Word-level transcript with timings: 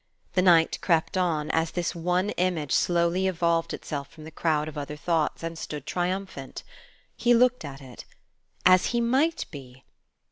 The 0.33 0.41
night 0.41 0.79
crept 0.81 1.15
on, 1.15 1.51
as 1.51 1.69
this 1.69 1.93
one 1.93 2.31
image 2.31 2.71
slowly 2.71 3.27
evolved 3.27 3.71
itself 3.71 4.09
from 4.11 4.23
the 4.23 4.31
crowd 4.31 4.67
of 4.67 4.75
other 4.75 4.95
thoughts 4.95 5.43
and 5.43 5.55
stood 5.55 5.85
triumphant. 5.85 6.63
He 7.15 7.35
looked 7.35 7.63
at 7.63 7.81
it. 7.83 8.05
As 8.65 8.87
he 8.97 8.99
might 8.99 9.45
be! 9.51 9.83